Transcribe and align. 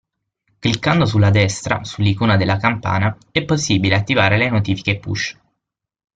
Cliccando 0.57 1.05
sulla 1.05 1.29
destra, 1.29 1.83
sull'icona 1.83 2.35
della 2.35 2.57
campana, 2.57 3.15
è 3.29 3.45
possibile 3.45 3.93
attivare 3.93 4.35
le 4.35 4.49
notifiche 4.49 4.97
push. 4.97 5.37